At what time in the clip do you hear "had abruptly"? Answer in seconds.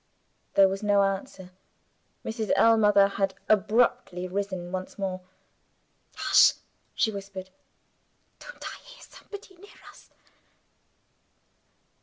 3.07-4.27